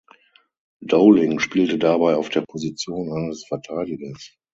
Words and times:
Dowling 0.83 1.37
spielte 1.39 1.77
dabei 1.77 2.15
auf 2.15 2.29
der 2.29 2.41
Position 2.41 3.11
eines 3.13 3.45
Verteidigers. 3.45 4.35